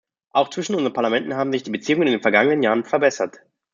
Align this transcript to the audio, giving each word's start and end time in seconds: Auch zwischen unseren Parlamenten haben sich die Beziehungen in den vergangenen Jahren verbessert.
Auch 0.31 0.49
zwischen 0.49 0.73
unseren 0.73 0.93
Parlamenten 0.93 1.35
haben 1.35 1.51
sich 1.51 1.61
die 1.61 1.69
Beziehungen 1.69 2.07
in 2.07 2.13
den 2.13 2.23
vergangenen 2.23 2.63
Jahren 2.63 2.85
verbessert. 2.85 3.37